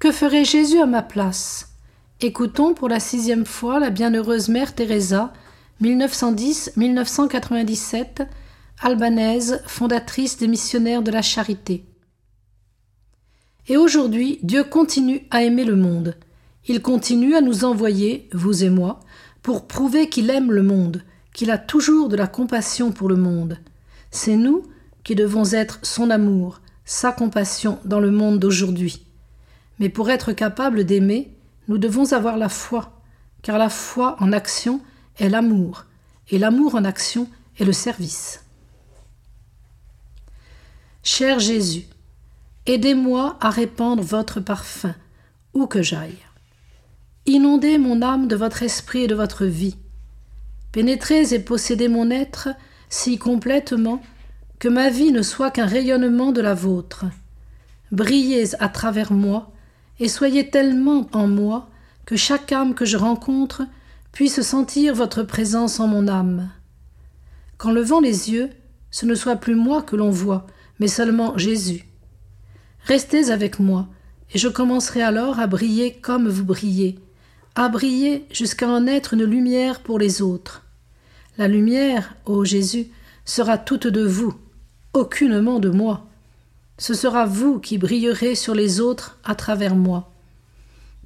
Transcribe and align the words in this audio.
que 0.00 0.10
ferait 0.10 0.44
Jésus 0.46 0.80
à 0.80 0.86
ma 0.86 1.02
place? 1.02 1.74
Écoutons 2.22 2.72
pour 2.72 2.88
la 2.88 3.00
sixième 3.00 3.44
fois 3.44 3.78
la 3.78 3.90
bienheureuse 3.90 4.48
Mère 4.48 4.74
Teresa, 4.74 5.34
1910-1997, 5.82 8.26
albanaise, 8.80 9.62
fondatrice 9.66 10.38
des 10.38 10.48
missionnaires 10.48 11.02
de 11.02 11.10
la 11.10 11.20
charité. 11.20 11.84
Et 13.68 13.76
aujourd'hui, 13.76 14.38
Dieu 14.42 14.64
continue 14.64 15.26
à 15.30 15.42
aimer 15.42 15.64
le 15.64 15.76
monde. 15.76 16.16
Il 16.66 16.80
continue 16.80 17.34
à 17.34 17.42
nous 17.42 17.66
envoyer, 17.66 18.30
vous 18.32 18.64
et 18.64 18.70
moi, 18.70 19.00
pour 19.42 19.68
prouver 19.68 20.08
qu'il 20.08 20.30
aime 20.30 20.50
le 20.50 20.62
monde, 20.62 21.02
qu'il 21.34 21.50
a 21.50 21.58
toujours 21.58 22.08
de 22.08 22.16
la 22.16 22.26
compassion 22.26 22.90
pour 22.90 23.10
le 23.10 23.16
monde. 23.16 23.58
C'est 24.10 24.36
nous 24.36 24.62
qui 25.04 25.14
devons 25.14 25.52
être 25.52 25.78
son 25.82 26.08
amour, 26.08 26.62
sa 26.86 27.12
compassion 27.12 27.78
dans 27.84 28.00
le 28.00 28.10
monde 28.10 28.38
d'aujourd'hui. 28.38 29.04
Mais 29.80 29.88
pour 29.88 30.10
être 30.10 30.32
capable 30.32 30.84
d'aimer, 30.84 31.34
nous 31.66 31.78
devons 31.78 32.12
avoir 32.12 32.36
la 32.36 32.48
foi, 32.48 33.00
car 33.42 33.58
la 33.58 33.70
foi 33.70 34.16
en 34.20 34.32
action 34.32 34.80
est 35.18 35.28
l'amour, 35.28 35.86
et 36.28 36.38
l'amour 36.38 36.74
en 36.76 36.84
action 36.84 37.28
est 37.58 37.64
le 37.64 37.72
service. 37.72 38.44
Cher 41.02 41.40
Jésus, 41.40 41.86
aidez-moi 42.66 43.38
à 43.40 43.48
répandre 43.48 44.02
votre 44.02 44.40
parfum, 44.40 44.94
où 45.54 45.66
que 45.66 45.82
j'aille. 45.82 46.18
Inondez 47.24 47.78
mon 47.78 48.02
âme 48.02 48.28
de 48.28 48.36
votre 48.36 48.62
esprit 48.62 49.04
et 49.04 49.06
de 49.06 49.14
votre 49.14 49.46
vie. 49.46 49.76
Pénétrez 50.72 51.32
et 51.32 51.38
possédez 51.38 51.88
mon 51.88 52.10
être 52.10 52.48
si 52.90 53.18
complètement 53.18 54.02
que 54.58 54.68
ma 54.68 54.90
vie 54.90 55.10
ne 55.10 55.22
soit 55.22 55.50
qu'un 55.50 55.66
rayonnement 55.66 56.32
de 56.32 56.42
la 56.42 56.54
vôtre. 56.54 57.06
Brillez 57.92 58.54
à 58.62 58.68
travers 58.68 59.12
moi 59.12 59.52
et 60.00 60.08
soyez 60.08 60.50
tellement 60.50 61.06
en 61.12 61.28
moi 61.28 61.68
que 62.06 62.16
chaque 62.16 62.50
âme 62.50 62.74
que 62.74 62.84
je 62.84 62.96
rencontre 62.96 63.62
puisse 64.12 64.40
sentir 64.40 64.94
votre 64.94 65.22
présence 65.22 65.78
en 65.78 65.86
mon 65.86 66.08
âme. 66.08 66.50
Qu'en 67.58 67.70
levant 67.70 68.00
les 68.00 68.32
yeux, 68.32 68.50
ce 68.90 69.06
ne 69.06 69.14
soit 69.14 69.36
plus 69.36 69.54
moi 69.54 69.82
que 69.82 69.94
l'on 69.94 70.10
voit, 70.10 70.46
mais 70.80 70.88
seulement 70.88 71.36
Jésus. 71.38 71.84
Restez 72.84 73.30
avec 73.30 73.60
moi, 73.60 73.88
et 74.34 74.38
je 74.38 74.48
commencerai 74.48 75.02
alors 75.02 75.38
à 75.38 75.46
briller 75.46 75.92
comme 75.92 76.28
vous 76.28 76.44
brillez, 76.44 76.98
à 77.54 77.68
briller 77.68 78.26
jusqu'à 78.32 78.68
en 78.68 78.86
être 78.86 79.14
une 79.14 79.24
lumière 79.24 79.80
pour 79.80 79.98
les 79.98 80.22
autres. 80.22 80.64
La 81.36 81.46
lumière, 81.46 82.16
ô 82.24 82.44
Jésus, 82.44 82.88
sera 83.24 83.58
toute 83.58 83.86
de 83.86 84.04
vous, 84.04 84.34
aucunement 84.94 85.60
de 85.60 85.68
moi. 85.68 86.09
Ce 86.80 86.94
sera 86.94 87.26
vous 87.26 87.60
qui 87.60 87.76
brillerez 87.76 88.34
sur 88.34 88.54
les 88.54 88.80
autres 88.80 89.18
à 89.22 89.34
travers 89.34 89.76
moi. 89.76 90.14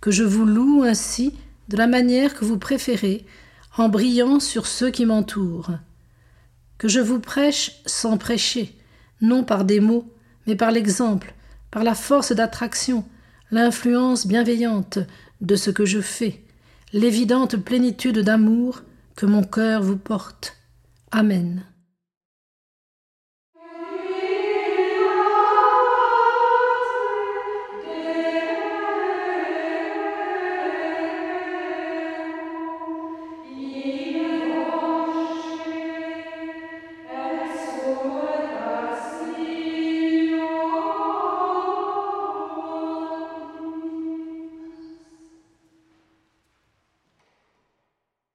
Que 0.00 0.12
je 0.12 0.22
vous 0.22 0.44
loue 0.44 0.84
ainsi 0.84 1.34
de 1.68 1.76
la 1.76 1.88
manière 1.88 2.34
que 2.34 2.44
vous 2.44 2.58
préférez, 2.58 3.26
en 3.76 3.88
brillant 3.88 4.38
sur 4.38 4.68
ceux 4.68 4.90
qui 4.90 5.04
m'entourent. 5.04 5.72
Que 6.78 6.86
je 6.86 7.00
vous 7.00 7.18
prêche 7.18 7.72
sans 7.86 8.18
prêcher, 8.18 8.78
non 9.20 9.42
par 9.42 9.64
des 9.64 9.80
mots, 9.80 10.08
mais 10.46 10.54
par 10.54 10.70
l'exemple, 10.70 11.34
par 11.72 11.82
la 11.82 11.96
force 11.96 12.30
d'attraction, 12.30 13.04
l'influence 13.50 14.28
bienveillante 14.28 15.00
de 15.40 15.56
ce 15.56 15.70
que 15.70 15.84
je 15.84 16.00
fais, 16.00 16.44
l'évidente 16.92 17.56
plénitude 17.56 18.20
d'amour 18.20 18.82
que 19.16 19.26
mon 19.26 19.42
cœur 19.42 19.82
vous 19.82 19.98
porte. 19.98 20.56
Amen. 21.10 21.64